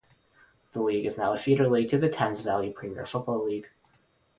[0.73, 3.67] The league is now a feeder league to the Thames Valley Premier Football League.